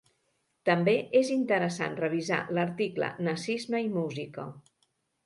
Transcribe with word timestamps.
També 0.69 0.93
és 1.19 1.27
interessant 1.35 1.97
revisar 1.99 2.39
l'article 2.59 3.11
Nazisme 3.29 3.83
i 3.89 3.93
música. 3.99 4.49